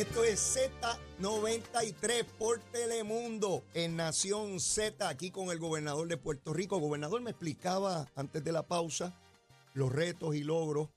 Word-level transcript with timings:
Esto 0.00 0.24
es 0.24 0.56
Z93 1.20 2.24
por 2.38 2.58
Telemundo 2.72 3.62
en 3.74 3.96
Nación 3.96 4.58
Z, 4.58 5.06
aquí 5.06 5.30
con 5.30 5.50
el 5.50 5.58
gobernador 5.58 6.08
de 6.08 6.16
Puerto 6.16 6.54
Rico. 6.54 6.78
gobernador 6.78 7.20
me 7.20 7.32
explicaba 7.32 8.10
antes 8.14 8.42
de 8.42 8.50
la 8.50 8.66
pausa 8.66 9.14
los 9.74 9.92
retos 9.92 10.34
y 10.34 10.42
logros 10.42 10.88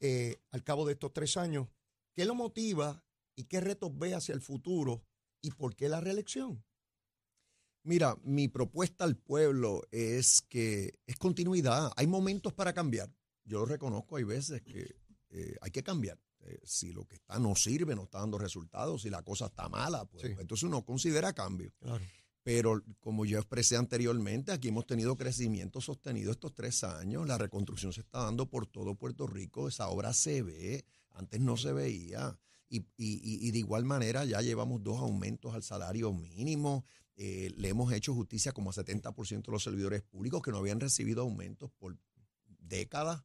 eh, 0.00 0.36
al 0.50 0.64
cabo 0.64 0.84
de 0.86 0.94
estos 0.94 1.12
tres 1.12 1.36
años. 1.36 1.68
¿Qué 2.14 2.24
lo 2.24 2.34
motiva 2.34 3.00
y 3.36 3.44
qué 3.44 3.60
retos 3.60 3.96
ve 3.96 4.14
hacia 4.14 4.34
el 4.34 4.40
futuro 4.40 5.04
y 5.40 5.52
por 5.52 5.76
qué 5.76 5.88
la 5.88 6.00
reelección? 6.00 6.64
Mira, 7.84 8.16
mi 8.24 8.48
propuesta 8.48 9.04
al 9.04 9.16
pueblo 9.16 9.82
es 9.92 10.42
que 10.42 10.98
es 11.06 11.16
continuidad. 11.16 11.92
Hay 11.96 12.08
momentos 12.08 12.52
para 12.52 12.72
cambiar. 12.72 13.08
Yo 13.48 13.64
reconozco, 13.64 14.16
hay 14.16 14.24
veces 14.24 14.62
que 14.62 14.94
eh, 15.30 15.56
hay 15.60 15.70
que 15.70 15.82
cambiar. 15.82 16.18
Eh, 16.40 16.60
si 16.64 16.92
lo 16.92 17.04
que 17.04 17.16
está 17.16 17.38
no 17.38 17.54
sirve, 17.56 17.96
no 17.96 18.04
está 18.04 18.20
dando 18.20 18.38
resultados, 18.38 19.02
si 19.02 19.10
la 19.10 19.22
cosa 19.22 19.46
está 19.46 19.68
mala, 19.68 20.04
pues, 20.04 20.24
entonces 20.24 20.62
uno 20.64 20.84
considera 20.84 21.32
cambio. 21.32 21.72
Pero 22.42 22.82
como 23.00 23.24
yo 23.24 23.38
expresé 23.38 23.76
anteriormente, 23.76 24.52
aquí 24.52 24.68
hemos 24.68 24.86
tenido 24.86 25.16
crecimiento 25.16 25.80
sostenido 25.80 26.30
estos 26.30 26.54
tres 26.54 26.84
años, 26.84 27.26
la 27.26 27.36
reconstrucción 27.36 27.92
se 27.92 28.02
está 28.02 28.24
dando 28.24 28.48
por 28.48 28.66
todo 28.66 28.94
Puerto 28.94 29.26
Rico, 29.26 29.68
esa 29.68 29.88
obra 29.88 30.12
se 30.12 30.42
ve, 30.42 30.84
antes 31.10 31.40
no 31.40 31.56
se 31.56 31.72
veía. 31.72 32.38
Y, 32.70 32.86
y, 32.98 33.50
de 33.50 33.58
igual 33.58 33.86
manera 33.86 34.26
ya 34.26 34.42
llevamos 34.42 34.82
dos 34.82 34.98
aumentos 34.98 35.54
al 35.54 35.62
salario 35.62 36.12
mínimo, 36.12 36.84
eh, 37.16 37.50
le 37.56 37.70
hemos 37.70 37.92
hecho 37.92 38.14
justicia 38.14 38.52
como 38.52 38.70
a 38.70 38.74
70% 38.74 39.46
de 39.46 39.52
los 39.52 39.62
servidores 39.62 40.02
públicos 40.02 40.42
que 40.42 40.50
no 40.50 40.58
habían 40.58 40.78
recibido 40.78 41.22
aumentos 41.22 41.70
por 41.78 41.96
décadas, 42.60 43.24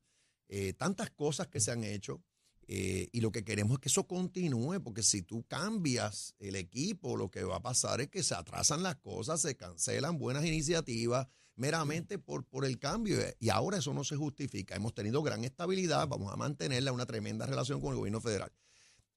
eh, 0.55 0.73
tantas 0.73 1.09
cosas 1.09 1.47
que 1.47 1.59
se 1.59 1.71
han 1.71 1.83
hecho. 1.83 2.21
Eh, 2.67 3.09
y 3.11 3.21
lo 3.21 3.31
que 3.31 3.43
queremos 3.43 3.73
es 3.73 3.79
que 3.79 3.89
eso 3.89 4.05
continúe, 4.05 4.79
porque 4.83 5.01
si 5.01 5.23
tú 5.23 5.43
cambias 5.47 6.35
el 6.37 6.55
equipo, 6.55 7.17
lo 7.17 7.31
que 7.31 7.43
va 7.43 7.55
a 7.55 7.61
pasar 7.63 8.01
es 8.01 8.09
que 8.09 8.21
se 8.21 8.35
atrasan 8.35 8.83
las 8.83 8.97
cosas, 8.97 9.41
se 9.41 9.57
cancelan 9.57 10.19
buenas 10.19 10.45
iniciativas 10.45 11.27
meramente 11.55 12.19
por, 12.19 12.45
por 12.45 12.65
el 12.65 12.77
cambio. 12.77 13.17
Y 13.39 13.49
ahora 13.49 13.79
eso 13.79 13.95
no 13.95 14.03
se 14.03 14.15
justifica. 14.15 14.75
Hemos 14.75 14.93
tenido 14.93 15.23
gran 15.23 15.43
estabilidad, 15.43 16.07
vamos 16.07 16.31
a 16.31 16.35
mantenerla, 16.35 16.91
una 16.91 17.07
tremenda 17.07 17.47
relación 17.47 17.81
con 17.81 17.93
el 17.93 17.97
gobierno 17.97 18.21
federal. 18.21 18.51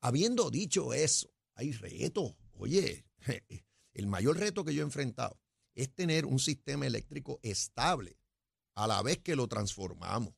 Habiendo 0.01 0.51
dicho 0.51 0.95
eso, 0.95 1.31
hay 1.55 1.73
retos. 1.73 2.35
Oye, 2.55 3.05
el 3.93 4.07
mayor 4.07 4.39
reto 4.39 4.65
que 4.65 4.73
yo 4.73 4.81
he 4.81 4.87
enfrentado 4.87 5.39
es 5.75 5.95
tener 5.95 6.25
un 6.25 6.39
sistema 6.39 6.87
eléctrico 6.87 7.41
estable 7.43 8.17
a 8.75 8.87
la 8.87 9.03
vez 9.03 9.19
que 9.19 9.37
lo 9.37 9.49
transformamos 9.49 10.33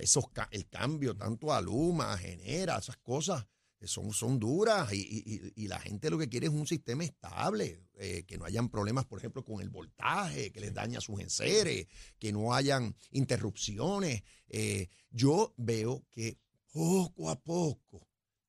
esos, 0.00 0.24
el 0.50 0.68
cambio 0.68 1.16
tanto 1.16 1.52
a 1.52 1.60
Luma, 1.60 2.16
genera, 2.18 2.78
esas 2.78 2.96
cosas 2.98 3.46
eh, 3.80 3.86
son, 3.86 4.12
son 4.12 4.38
duras 4.38 4.92
y, 4.92 5.66
la 5.68 5.78
gente 5.80 6.10
lo 6.10 6.18
que 6.18 6.28
quiere 6.28 6.46
es 6.46 6.52
un 6.52 6.66
sistema 6.66 7.04
estable, 7.04 7.82
eh, 7.94 8.24
que 8.26 8.38
no 8.38 8.44
hayan 8.44 8.68
problemas, 8.68 9.04
por 9.04 9.18
ejemplo, 9.18 9.44
con 9.44 9.60
el 9.60 9.68
voltaje, 9.68 10.52
que 10.52 10.60
les 10.60 10.72
daña 10.72 11.00
sus 11.00 11.20
enseres, 11.20 11.86
que 12.18 12.32
no 12.32 12.54
hayan 12.54 12.94
interrupciones. 13.10 14.22
Eh, 14.48 14.88
yo 15.10 15.52
veo 15.56 16.04
que 16.10 16.38
poco 16.72 17.30
a 17.30 17.40
poco 17.40 18.06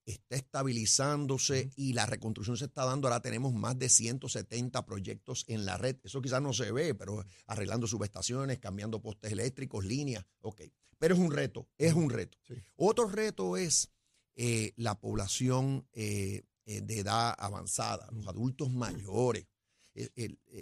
está 0.08 0.38
estabilizándose 0.38 1.70
y 1.76 1.94
la 1.94 2.06
reconstrucción 2.06 2.58
se 2.58 2.66
está 2.66 2.86
dando. 2.86 3.08
Ahora 3.08 3.22
tenemos 3.22 3.54
más 3.54 3.78
de 3.78 3.90
170 3.90 4.86
proyectos 4.86 5.44
en 5.48 5.66
la 5.66 5.78
red. 5.78 5.98
Eso 6.04 6.22
quizás 6.22 6.42
no 6.42 6.54
se 6.54 6.72
ve, 6.72 6.96
pero 6.96 7.24
arreglando 7.46 7.88
subestaciones, 7.88 8.60
cambiando 8.60 9.02
postes 9.02 9.34
eléctricos, 9.34 9.86
líneas. 9.86 10.26
Ok. 10.42 10.62
Pero 10.98 11.14
es 11.14 11.20
un 11.20 11.32
reto, 11.32 11.68
es 11.78 11.94
un 11.94 12.10
reto. 12.10 12.38
Otro 12.76 13.08
reto 13.08 13.58
es 13.58 13.92
eh, 14.36 14.74
la 14.78 15.00
población 15.00 15.88
eh, 15.94 16.44
eh, 16.66 16.82
de 16.82 17.00
edad 17.00 17.36
avanzada, 17.38 18.08
los 18.12 18.28
adultos 18.28 18.72
mayores. 18.72 19.46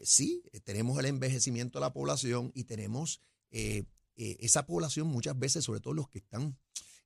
sí, 0.03 0.43
tenemos 0.63 0.97
el 0.97 1.05
envejecimiento 1.05 1.79
de 1.79 1.85
la 1.85 1.93
población 1.93 2.51
y 2.55 2.63
tenemos 2.63 3.19
esa 4.15 4.65
población 4.65 5.07
muchas 5.07 5.37
veces, 5.37 5.65
sobre 5.65 5.81
todo 5.81 5.93
los 5.93 6.09
que 6.09 6.19
están 6.19 6.57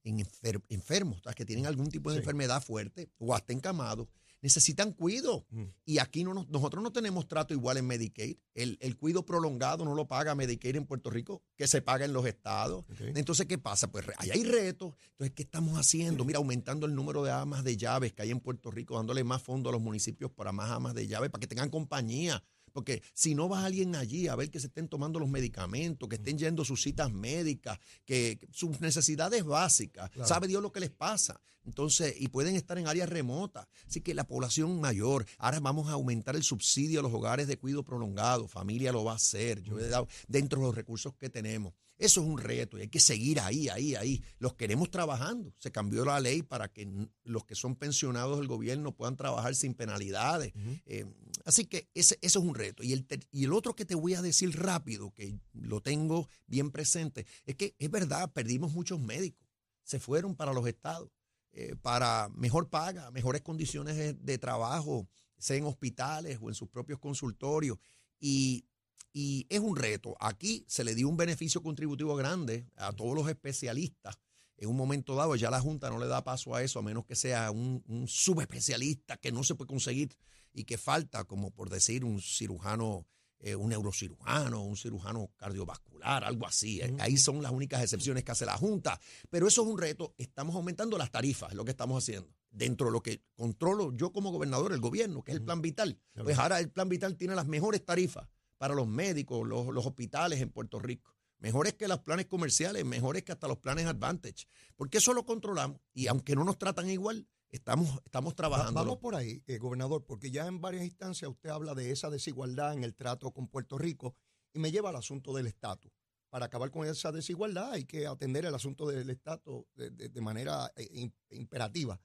en 0.04 0.26
enfermos, 0.70 1.22
que 1.36 1.46
tienen 1.46 1.66
algún 1.66 1.90
tipo 1.90 2.12
de 2.12 2.18
enfermedad 2.18 2.64
fuerte 2.64 3.10
o 3.18 3.36
hasta 3.36 3.54
encamados, 3.54 4.08
necesitan 4.42 4.94
cuido. 4.94 5.46
Mm. 5.50 5.64
Y 5.86 6.00
aquí 6.00 6.24
no, 6.24 6.34
nosotros 6.50 6.84
no 6.84 6.92
tenemos 6.92 7.28
trato 7.28 7.54
igual 7.54 7.78
en 7.78 7.88
Medicaid. 7.88 8.38
El, 8.54 8.78
el, 8.82 8.98
cuido 8.98 9.26
prolongado 9.26 9.86
no 9.86 9.96
lo 9.96 10.08
paga 10.08 10.36
Medicaid 10.36 10.76
en 10.76 10.86
Puerto 10.86 11.10
Rico, 11.10 11.44
que 11.56 11.68
se 11.68 11.82
paga 11.82 12.06
en 12.06 12.14
los 12.14 12.26
estados. 12.26 12.86
Entonces, 13.00 13.46
¿qué 13.48 13.58
pasa? 13.58 13.92
Pues 13.92 14.06
ahí 14.18 14.32
hay 14.32 14.44
retos. 14.44 14.94
Entonces, 15.12 15.34
¿qué 15.36 15.44
estamos 15.44 15.78
haciendo? 15.78 16.26
Mira, 16.26 16.38
aumentando 16.38 16.86
el 16.86 16.96
número 16.96 17.24
de 17.24 17.32
amas 17.32 17.64
de 17.64 17.78
llaves 17.78 18.14
que 18.14 18.22
hay 18.22 18.32
en 18.32 18.40
Puerto 18.40 18.72
Rico, 18.72 18.96
dándole 18.96 19.24
más 19.24 19.42
fondos 19.42 19.72
a 19.72 19.74
los 19.74 19.82
municipios 19.82 20.32
para 20.32 20.52
más 20.52 20.70
amas 20.72 20.94
de 20.94 21.08
llaves, 21.08 21.30
para 21.30 21.40
que 21.40 21.48
tengan 21.48 21.70
compañía. 21.70 22.44
Porque 22.80 23.04
si 23.14 23.36
no 23.36 23.50
va 23.50 23.66
alguien 23.66 23.94
allí 23.98 24.30
a 24.30 24.38
ver 24.38 24.50
que 24.50 24.58
se 24.58 24.68
estén 24.68 24.88
tomando 24.88 25.20
los 25.20 25.28
medicamentos, 25.28 26.08
que 26.08 26.16
estén 26.16 26.38
yendo 26.38 26.64
sus 26.64 26.82
citas 26.82 27.12
médicas, 27.12 27.78
que, 28.06 28.40
sus 28.54 28.80
necesidades 28.80 29.44
básicas, 29.44 30.10
sabe 30.24 30.48
Dios 30.48 30.64
lo 30.64 30.72
que 30.72 30.80
les 30.80 30.90
pasa. 30.90 31.42
Entonces, 31.66 32.16
y 32.18 32.30
pueden 32.30 32.56
estar 32.56 32.78
en 32.78 32.88
áreas 32.88 33.10
remotas. 33.10 33.68
Así 33.86 34.00
que 34.00 34.14
la 34.14 34.26
población 34.26 34.80
mayor, 34.80 35.26
ahora 35.40 35.60
vamos 35.60 35.90
a 35.90 35.92
aumentar 35.92 36.38
el 36.38 36.44
subsidio 36.44 37.02
a 37.02 37.04
los 37.04 37.14
hogares 37.14 37.48
de 37.48 37.58
cuidado 37.58 37.84
prolongado, 37.84 38.48
familia 38.48 38.94
lo 38.94 39.04
va 39.04 39.12
a 39.12 39.16
hacer, 39.16 39.62
yo 39.62 39.78
he 39.78 39.90
dado 39.90 40.08
dentro 40.30 40.62
de 40.62 40.68
los 40.68 40.76
recursos 40.76 41.14
que 41.16 41.30
tenemos. 41.30 41.74
Eso 41.98 42.22
es 42.22 42.28
un 42.28 42.38
reto 42.38 42.78
y 42.78 42.82
hay 42.82 42.88
que 42.88 43.02
seguir 43.02 43.42
ahí, 43.42 43.68
ahí, 43.68 43.94
ahí. 43.96 44.24
Los 44.40 44.54
queremos 44.54 44.90
trabajando. 44.90 45.54
Se 45.60 45.70
cambió 45.70 46.06
la 46.06 46.22
ley 46.22 46.44
para 46.44 46.70
que 46.70 46.88
los 47.26 47.44
que 47.44 47.56
son 47.56 47.76
pensionados 47.76 48.40
del 48.40 48.48
gobierno 48.48 48.96
puedan 48.96 49.18
trabajar 49.18 49.54
sin 49.54 49.74
penalidades. 49.74 50.54
Eh, 50.86 51.06
así 51.50 51.66
que 51.66 51.90
ese, 51.94 52.18
eso 52.22 52.40
es 52.40 52.46
un 52.46 52.56
reto. 52.56 52.84
Y 52.84 52.94
el, 52.94 53.06
y 53.32 53.44
el 53.44 53.54
otro 53.54 53.76
que 53.76 53.86
te 53.86 53.96
voy 53.96 54.14
a 54.14 54.22
decir 54.22 54.58
rápido, 54.58 55.12
que 55.12 55.40
lo 55.54 55.82
tengo 55.82 56.28
bien 56.48 56.72
presente, 56.72 57.26
es 57.46 57.56
que 57.56 57.76
es 57.78 57.92
verdad, 57.92 58.32
perdimos 58.32 58.72
muchos 58.72 59.00
médicos. 59.00 59.48
Se 59.84 60.00
fueron 60.00 60.36
para 60.36 60.54
los 60.54 60.68
estados, 60.68 61.10
eh, 61.52 61.76
para 61.82 62.30
mejor 62.30 62.70
paga, 62.70 63.12
mejores 63.12 63.42
condiciones 63.42 63.98
de, 63.98 64.14
de 64.14 64.38
trabajo, 64.38 65.08
sea 65.38 65.58
en 65.58 65.66
hospitales 65.66 66.40
o 66.42 66.50
en 66.50 66.56
sus 66.56 66.70
propios 66.70 67.00
consultorios. 67.00 67.78
Y 68.20 68.66
y 69.14 69.48
es 69.50 69.60
un 69.60 69.76
reto. 69.76 70.16
Aquí 70.20 70.66
se 70.68 70.84
le 70.84 70.96
dio 70.96 71.10
un 71.10 71.18
beneficio 71.18 71.62
contributivo 71.62 72.16
grande 72.16 72.68
a 72.76 72.94
todos 72.94 73.16
los 73.16 73.28
especialistas. 73.28 74.18
En 74.60 74.70
un 74.70 74.76
momento 74.76 75.16
dado 75.16 75.36
ya 75.36 75.50
la 75.50 75.62
Junta 75.62 75.90
no 75.90 76.00
le 76.00 76.08
da 76.08 76.24
paso 76.24 76.54
a 76.54 76.62
eso, 76.62 76.80
a 76.80 76.82
menos 76.82 77.06
que 77.06 77.16
sea 77.16 77.50
un, 77.50 77.82
subespecialista 78.08 79.18
que 79.18 79.32
no 79.32 79.44
se 79.44 79.56
puede 79.56 79.70
conseguir 79.70 80.16
y 80.54 80.66
que 80.66 80.78
falta, 80.78 81.24
como 81.24 81.52
por 81.52 81.70
decir, 81.70 82.04
un 82.04 82.22
cirujano, 82.22 83.08
eh, 83.40 83.56
un 83.56 83.70
neurocirujano, 83.70 84.62
un 84.62 84.76
cirujano 84.76 85.32
cardiovascular, 85.38 86.26
algo 86.26 86.46
así. 86.46 86.82
Eh, 86.82 86.94
ahí 87.00 87.16
son 87.16 87.42
las 87.42 87.54
únicas 87.54 87.82
excepciones 87.82 88.26
que 88.26 88.34
hace 88.34 88.46
la 88.46 88.58
Junta. 88.58 89.00
Pero 89.30 89.48
eso 89.48 89.62
es 89.62 89.68
un 89.70 89.78
reto. 89.78 90.14
Estamos 90.18 90.56
aumentando 90.56 90.98
las 90.98 91.10
tarifas, 91.10 91.52
es 91.52 91.56
lo 91.56 91.64
que 91.64 91.72
estamos 91.72 92.04
haciendo. 92.04 92.30
Dentro 92.52 92.88
de 92.88 92.92
lo 92.92 93.02
que 93.02 93.22
controlo 93.36 93.96
yo 93.96 94.12
como 94.12 94.32
gobernador, 94.32 94.74
el 94.74 94.82
gobierno, 94.82 95.24
que 95.24 95.32
es 95.32 95.38
el 95.38 95.44
Plan 95.44 95.62
Vital. 95.62 95.98
Pues 96.22 96.38
ahora 96.38 96.60
el 96.60 96.70
Plan 96.70 96.90
Vital 96.90 97.16
tiene 97.16 97.34
las 97.34 97.48
mejores 97.48 97.86
tarifas 97.86 98.28
para 98.60 98.76
los 98.76 98.88
médicos, 98.88 99.48
los, 99.48 99.86
hospitales 99.86 100.42
en 100.42 100.52
Puerto 100.52 100.80
Rico. 100.80 101.16
Mejores 101.40 101.74
que 101.74 101.88
los 101.88 102.00
planes 102.00 102.26
comerciales, 102.26 102.84
mejores 102.84 103.24
que 103.24 103.32
hasta 103.32 103.48
los 103.48 103.60
planes 103.60 103.86
Advantage. 103.86 104.46
Porque 104.76 104.98
eso 104.98 105.14
lo 105.14 105.26
controlamos 105.26 105.80
y 105.94 106.08
aunque 106.08 106.36
no 106.36 106.44
nos 106.44 106.58
tratan 106.58 106.90
igual, 106.90 107.28
estamos, 107.50 108.02
estamos 108.06 108.36
trabajando. 108.36 108.74
Vamos 108.74 108.98
por 108.98 109.16
ahí, 109.16 109.42
eh, 109.48 109.58
gobernador, 109.58 110.06
porque 110.06 110.32
ya 110.32 110.48
en 110.48 110.60
varias 110.60 110.84
instancias 110.84 111.32
usted 111.32 111.50
habla 111.50 111.74
de 111.74 111.92
esa 111.92 112.10
desigualdad 112.10 112.74
en 112.74 112.84
el 112.84 112.94
trato 112.94 113.32
con 113.32 113.48
Puerto 113.48 113.78
Rico 113.78 114.16
y 114.54 114.60
me 114.60 114.72
lleva 114.72 114.90
al 114.90 114.98
asunto 114.98 115.34
del 115.34 115.48
estatus. 115.48 115.92
Para 116.30 116.46
acabar 116.46 116.70
con 116.72 116.86
esa 116.86 117.12
desigualdad 117.12 117.72
hay 117.72 117.86
que 117.86 118.06
atender 118.06 118.46
el 118.46 118.54
asunto 118.54 118.88
del 118.88 119.10
estatus 119.10 119.66
de, 119.76 120.22
manera 120.22 120.72
eh, 120.76 121.10
imperativa. 121.32 122.00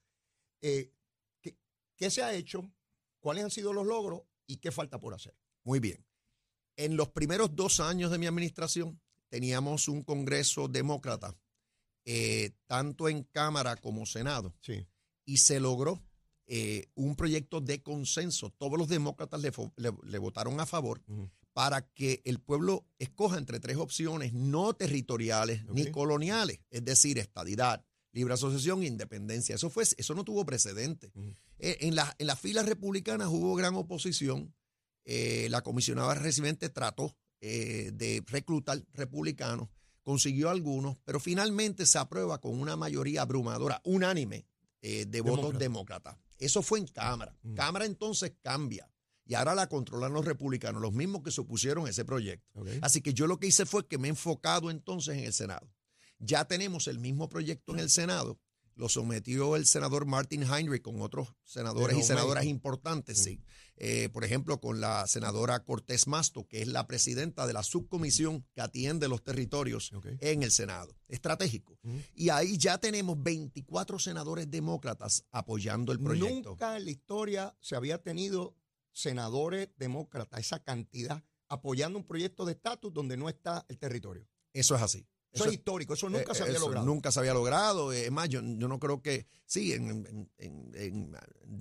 Eh, 0.62 0.92
¿Qué 1.96 2.10
se 2.10 2.22
ha 2.22 2.32
hecho? 2.32 2.72
¿Cuáles 3.20 3.44
han 3.44 3.50
sido 3.50 3.72
los 3.72 3.86
logros 3.86 4.22
y 4.46 4.58
qué 4.58 4.70
falta 4.72 4.98
por 4.98 5.14
hacer? 5.14 5.36
Muy 5.62 5.80
bien. 5.80 6.04
En 6.76 6.96
los 6.96 7.10
primeros 7.10 7.54
dos 7.54 7.80
años 7.80 8.10
de 8.10 8.18
mi 8.18 8.26
administración 8.26 9.00
teníamos 9.34 9.88
un 9.88 10.04
Congreso 10.04 10.68
demócrata, 10.68 11.36
eh, 12.04 12.52
tanto 12.68 13.08
en 13.08 13.24
Cámara 13.24 13.74
como 13.74 14.06
Senado, 14.06 14.54
sí. 14.60 14.86
y 15.24 15.38
se 15.38 15.58
logró 15.58 16.00
eh, 16.46 16.86
un 16.94 17.16
proyecto 17.16 17.60
de 17.60 17.82
consenso. 17.82 18.50
Todos 18.50 18.78
los 18.78 18.86
demócratas 18.86 19.40
le, 19.42 20.18
votaron 20.20 20.60
a 20.60 20.66
favor 20.66 21.02
para 21.52 21.90
que 21.94 22.22
el 22.24 22.38
pueblo 22.38 22.86
escoja 23.00 23.36
entre 23.36 23.58
tres 23.58 23.76
opciones 23.76 24.32
no 24.32 24.72
territoriales 24.74 25.64
ni 25.64 25.90
coloniales, 25.90 26.60
es 26.70 26.84
decir, 26.84 27.18
estadidad, 27.18 27.84
libre 28.12 28.34
asociación 28.34 28.84
e 28.84 28.86
independencia. 28.86 29.56
Eso, 29.56 29.68
fue, 29.68 29.82
eso 29.82 30.14
no 30.14 30.22
tuvo 30.22 30.46
precedente. 30.46 31.10
Eh, 31.58 31.78
en, 31.80 31.96
la, 31.96 32.14
en 32.18 32.28
las 32.28 32.38
filas 32.38 32.66
republicanas 32.66 33.26
hubo 33.32 33.56
gran 33.56 33.74
oposición 33.74 34.54
eh, 35.06 35.48
la 35.50 35.62
comisionada 35.62 36.14
residente 36.14 36.70
trató 36.70 37.14
eh, 37.46 37.90
de 37.92 38.24
reclutar 38.26 38.82
republicanos 38.94 39.68
consiguió 40.02 40.48
algunos, 40.48 40.96
pero 41.04 41.20
finalmente 41.20 41.84
se 41.84 41.98
aprueba 41.98 42.40
con 42.40 42.58
una 42.58 42.74
mayoría 42.74 43.20
abrumadora, 43.20 43.82
unánime, 43.84 44.46
eh, 44.80 45.04
de 45.04 45.20
votos 45.20 45.58
demócratas. 45.58 46.16
Eso 46.38 46.62
fue 46.62 46.78
en 46.78 46.86
Cámara. 46.86 47.36
Mm. 47.42 47.54
Cámara 47.54 47.84
entonces 47.84 48.32
cambia. 48.42 48.90
Y 49.26 49.34
ahora 49.34 49.54
la 49.54 49.68
controlan 49.68 50.14
los 50.14 50.24
republicanos, 50.24 50.80
los 50.80 50.94
mismos 50.94 51.22
que 51.22 51.30
se 51.30 51.42
opusieron 51.42 51.86
a 51.86 51.90
ese 51.90 52.06
proyecto. 52.06 52.64
Así 52.80 53.02
que 53.02 53.12
yo 53.12 53.26
lo 53.26 53.38
que 53.38 53.48
hice 53.48 53.66
fue 53.66 53.86
que 53.86 53.98
me 53.98 54.08
he 54.08 54.10
enfocado 54.10 54.70
entonces 54.70 55.18
en 55.18 55.24
el 55.24 55.34
Senado. 55.34 55.70
Ya 56.18 56.46
tenemos 56.46 56.88
el 56.88 56.98
mismo 56.98 57.28
proyecto 57.28 57.74
en 57.74 57.80
el 57.80 57.90
Senado 57.90 58.38
lo 58.76 58.88
sometió 58.88 59.56
el 59.56 59.66
senador 59.66 60.06
Martin 60.06 60.42
Heinrich 60.42 60.82
con 60.82 61.00
otros 61.00 61.34
senadores 61.44 61.98
y 61.98 62.02
senadoras 62.02 62.44
importantes, 62.44 63.18
sí. 63.18 63.40
Eh, 63.76 64.08
por 64.10 64.24
ejemplo, 64.24 64.60
con 64.60 64.80
la 64.80 65.06
senadora 65.06 65.64
Cortés 65.64 66.06
Masto, 66.06 66.46
que 66.46 66.62
es 66.62 66.68
la 66.68 66.86
presidenta 66.86 67.46
de 67.46 67.52
la 67.52 67.62
subcomisión 67.62 68.46
que 68.54 68.60
atiende 68.60 69.08
los 69.08 69.22
territorios 69.22 69.92
en 70.20 70.42
el 70.42 70.52
Senado. 70.52 70.96
Estratégico. 71.08 71.78
Y 72.14 72.28
ahí 72.28 72.56
ya 72.56 72.78
tenemos 72.78 73.20
24 73.20 73.98
senadores 73.98 74.50
demócratas 74.50 75.24
apoyando 75.30 75.92
el 75.92 75.98
proyecto. 75.98 76.50
Nunca 76.50 76.76
en 76.76 76.84
la 76.84 76.90
historia 76.90 77.56
se 77.60 77.74
había 77.74 78.00
tenido 78.02 78.56
senadores 78.92 79.70
demócratas, 79.76 80.40
esa 80.40 80.62
cantidad, 80.62 81.24
apoyando 81.48 81.98
un 81.98 82.06
proyecto 82.06 82.44
de 82.44 82.52
estatus 82.52 82.92
donde 82.92 83.16
no 83.16 83.28
está 83.28 83.66
el 83.68 83.78
territorio. 83.78 84.28
Eso 84.52 84.76
es 84.76 84.82
así. 84.82 85.06
Eso, 85.34 85.46
es 85.46 85.54
histórico, 85.54 85.94
eso 85.94 86.08
nunca 86.08 86.32
se 86.32 86.44
había 86.44 86.60
logrado. 86.60 86.86
Nunca 86.86 87.10
se 87.10 87.18
había 87.18 87.34
logrado. 87.34 87.92
Es 87.92 88.10
más, 88.12 88.28
yo, 88.28 88.40
no 88.40 88.78
creo 88.78 89.02
que, 89.02 89.26
sí, 89.44 89.72
en, 89.72 90.30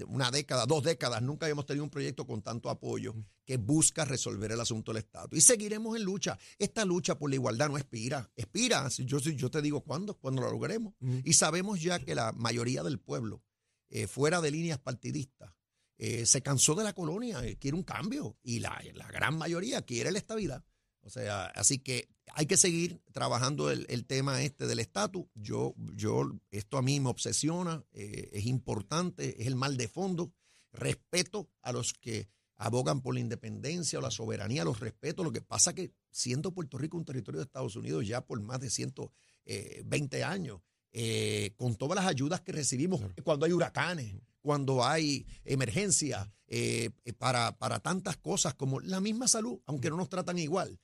una 0.08 0.30
década, 0.30 0.68
dos 0.68 0.84
décadas, 0.84 1.24
nunca 1.24 1.48
habíamos 1.48 1.66
tenido 1.66 1.84
un 1.84 1.90
proyecto 1.90 2.28
con 2.28 2.44
tanto 2.44 2.70
apoyo 2.70 3.16
que 3.46 3.58
busca 3.58 4.06
resolver 4.06 4.52
el 4.52 4.62
asunto 4.62 4.94
del 4.94 5.00
Estado. 5.00 5.30
Y 5.32 5.42
seguiremos 5.42 5.98
en 5.98 6.04
lucha. 6.04 6.38
Esta 6.60 6.86
lucha 6.86 7.18
por 7.18 7.32
la 7.32 7.36
igualdad 7.36 7.70
no 7.70 7.78
expira. 7.78 8.30
Expira, 8.36 8.88
yo, 8.90 9.18
yo 9.18 9.50
te 9.50 9.62
digo 9.64 9.82
cuándo, 9.82 10.20
cuando 10.20 10.44
lo 10.44 10.52
logremos. 10.52 10.94
Y 11.24 11.34
sabemos 11.34 11.82
ya 11.82 12.00
que 12.00 12.14
la 12.14 12.32
mayoría 12.32 12.84
del 12.84 13.00
pueblo, 13.00 13.42
eh, 13.90 14.06
fuera 14.06 14.40
de 14.40 14.52
líneas 14.52 14.78
partidistas, 14.78 15.52
eh, 15.98 16.26
se 16.26 16.42
cansó 16.44 16.76
de 16.76 16.84
la 16.84 16.94
colonia, 16.94 17.44
eh, 17.44 17.58
quiere 17.58 17.76
un 17.76 17.84
cambio. 17.84 18.38
Y 18.44 18.60
la, 18.60 18.80
la 18.94 19.08
gran 19.08 19.36
mayoría 19.36 19.82
quiere 19.82 20.12
la 20.12 20.20
estabilidad. 20.20 20.64
O 21.04 21.10
sea, 21.10 21.46
así 21.48 21.80
que 21.80 22.10
hay 22.34 22.46
que 22.46 22.58
seguir 22.58 23.02
trabajando 23.12 23.70
el, 23.70 24.06
tema 24.06 24.42
este 24.42 24.66
del 24.66 24.80
estatus. 24.80 25.26
Yo, 25.36 25.76
yo, 25.96 26.32
esto 26.50 26.78
a 26.78 26.82
mí 26.82 27.00
me 27.00 27.10
obsesiona, 27.10 27.84
eh, 27.92 28.30
es 28.34 28.46
importante, 28.46 29.42
es 29.42 29.48
el 29.48 29.56
mal 29.56 29.78
de 29.78 29.88
fondo. 29.88 30.34
Respeto 30.72 31.50
a 31.62 31.72
los 31.72 31.94
que 31.94 32.30
abogan 32.56 33.02
por 33.02 33.14
la 33.14 33.20
independencia 33.20 34.00
o 34.00 34.02
la 34.02 34.10
soberanía, 34.10 34.64
los 34.64 34.80
respeto. 34.80 35.24
Lo 35.24 35.32
que 35.32 35.42
pasa 35.42 35.74
que 35.76 35.92
siendo 36.10 36.54
Puerto 36.54 36.78
Rico 36.78 36.98
un 36.98 37.06
territorio 37.06 37.40
de 37.40 37.46
Estados 37.46 37.76
Unidos 37.76 38.08
ya 38.08 38.26
por 38.26 38.42
más 38.42 38.60
de 38.60 38.70
120 38.70 40.18
eh, 40.18 40.24
años, 40.24 40.62
eh, 40.92 41.54
con 41.58 41.76
todas 41.76 41.96
las 41.96 42.06
ayudas 42.06 42.42
que 42.42 42.52
recibimos 42.52 43.02
cuando 43.24 43.46
hay 43.46 43.52
huracanes, 43.52 44.16
cuando 44.44 44.86
hay 44.86 45.26
emergencia, 45.46 46.32
eh, 46.48 46.92
eh, 47.06 47.14
para, 47.14 47.58
para, 47.58 47.80
tantas 47.80 48.18
cosas 48.18 48.54
como 48.54 48.80
la 48.82 49.00
misma 49.00 49.28
salud, 49.28 49.60
aunque 49.66 49.90
no 49.90 49.98
nos 49.98 50.10
tratan 50.10 50.38
igual. 50.38 50.78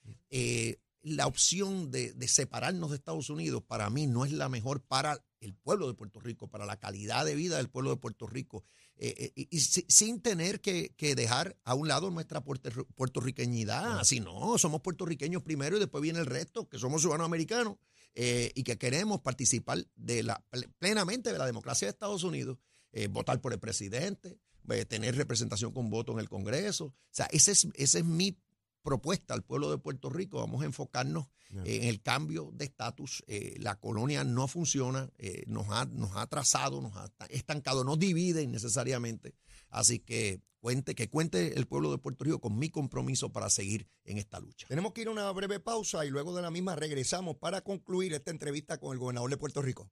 la 1.01 1.27
opción 1.27 1.91
de, 1.91 2.15
separarnos 2.27 2.89
de 2.89 2.95
Estados 2.95 3.29
Unidos 3.29 3.63
para 3.63 3.89
mí 3.89 4.07
no 4.07 4.25
es 4.25 4.31
la 4.31 4.49
mejor 4.49 4.81
para 4.81 5.23
el 5.41 5.53
pueblo 5.53 5.87
de 5.87 5.93
Puerto 5.93 6.19
Rico, 6.19 6.47
para 6.47 6.65
la 6.65 6.77
calidad 6.77 7.25
de 7.25 7.35
vida 7.35 7.57
del 7.57 7.69
pueblo 7.69 7.91
de 7.91 7.97
Puerto 7.97 8.27
Rico, 8.27 8.63
y, 8.97 9.59
sin 9.59 10.21
tener 10.21 10.59
que, 10.61 10.93
dejar 11.15 11.57
a 11.63 11.73
un 11.73 11.87
lado 11.87 12.09
nuestra 12.09 12.41
puertorriqueñidad. 12.41 13.99
Así 13.99 14.19
no, 14.19 14.57
somos 14.57 14.81
puertorriqueños 14.81 15.43
primero 15.43 15.77
y 15.77 15.79
después 15.79 16.01
viene 16.01 16.19
el 16.19 16.25
resto, 16.25 16.67
que 16.67 16.79
somos 16.79 17.01
ciudadanos 17.01 17.25
americanos. 17.25 17.77
Eh, 18.15 18.51
y 18.55 18.63
que 18.63 18.77
queremos 18.77 19.21
participar 19.21 19.85
de 19.95 20.23
la, 20.23 20.43
plenamente 20.79 21.31
de 21.31 21.37
la 21.37 21.45
democracia 21.45 21.85
de 21.85 21.91
Estados 21.91 22.23
Unidos, 22.23 22.57
eh, 22.91 23.07
votar 23.07 23.41
por 23.41 23.53
el 23.53 23.59
presidente, 23.59 24.39
eh, 24.69 24.85
tener 24.85 25.15
representación 25.15 25.71
con 25.71 25.89
voto 25.89 26.13
en 26.13 26.19
el 26.19 26.29
Congreso. 26.29 26.85
O 26.85 26.95
sea, 27.11 27.27
esa 27.31 27.51
es, 27.51 27.67
esa 27.75 27.99
es 27.99 28.05
mi 28.05 28.37
propuesta 28.83 29.33
al 29.33 29.43
pueblo 29.43 29.69
de 29.69 29.77
Puerto 29.77 30.09
Rico. 30.09 30.39
Vamos 30.39 30.61
a 30.61 30.65
enfocarnos 30.65 31.27
en 31.65 31.85
el 31.85 32.01
cambio 32.01 32.51
de 32.53 32.65
estatus. 32.65 33.23
la 33.57 33.75
colonia 33.79 34.23
no 34.23 34.47
funciona, 34.47 35.09
nos, 35.47 35.67
ha, 35.69 35.85
nos 35.85 36.15
ha 36.15 36.21
atrasado, 36.21 36.79
nos 36.79 36.95
ha 36.95 37.11
estancado, 37.29 37.83
no 37.83 37.97
divide 37.97 38.43
innecesariamente. 38.43 39.33
Así 39.69 39.99
que 39.99 40.41
cuente, 40.59 40.95
que 40.95 41.09
cuente 41.09 41.57
el 41.57 41.67
pueblo 41.67 41.91
de 41.91 41.97
Puerto 41.97 42.23
Rico 42.23 42.39
con 42.39 42.57
mi 42.57 42.69
compromiso 42.69 43.31
para 43.31 43.49
seguir 43.49 43.87
en 44.03 44.17
esta 44.17 44.39
lucha. 44.39 44.67
Tenemos 44.67 44.93
que 44.93 45.01
ir 45.01 45.07
a 45.07 45.11
una 45.11 45.31
breve 45.31 45.59
pausa 45.59 46.05
y 46.05 46.09
luego 46.09 46.35
de 46.35 46.41
la 46.41 46.51
misma 46.51 46.75
regresamos 46.75 47.37
para 47.37 47.61
concluir 47.61 48.13
esta 48.13 48.31
entrevista 48.31 48.77
con 48.77 48.93
el 48.93 48.99
gobernador 48.99 49.29
de 49.29 49.37
Puerto 49.37 49.61
Rico. 49.61 49.91